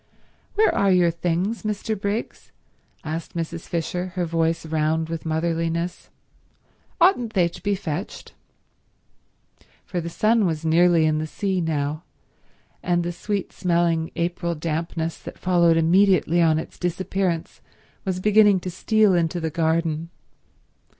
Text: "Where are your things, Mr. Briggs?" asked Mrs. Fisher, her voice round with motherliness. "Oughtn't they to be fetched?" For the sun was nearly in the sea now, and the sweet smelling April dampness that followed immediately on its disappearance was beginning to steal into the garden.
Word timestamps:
"Where 0.55 0.73
are 0.73 0.89
your 0.91 1.11
things, 1.11 1.61
Mr. 1.61 1.93
Briggs?" 1.95 2.51
asked 3.03 3.35
Mrs. 3.35 3.67
Fisher, 3.67 4.07
her 4.15 4.25
voice 4.25 4.65
round 4.65 5.09
with 5.09 5.27
motherliness. 5.27 6.09
"Oughtn't 6.99 7.33
they 7.33 7.47
to 7.49 7.61
be 7.61 7.75
fetched?" 7.75 8.33
For 9.85 10.01
the 10.01 10.09
sun 10.09 10.47
was 10.47 10.65
nearly 10.65 11.05
in 11.05 11.19
the 11.19 11.27
sea 11.27 11.61
now, 11.61 12.01
and 12.81 13.03
the 13.03 13.11
sweet 13.11 13.53
smelling 13.53 14.09
April 14.15 14.55
dampness 14.55 15.19
that 15.19 15.37
followed 15.37 15.77
immediately 15.77 16.41
on 16.41 16.57
its 16.57 16.79
disappearance 16.79 17.61
was 18.03 18.19
beginning 18.19 18.59
to 18.61 18.71
steal 18.71 19.13
into 19.13 19.39
the 19.39 19.51
garden. 19.51 20.09